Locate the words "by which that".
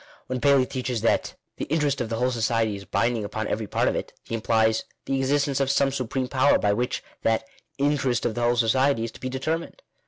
6.57-7.47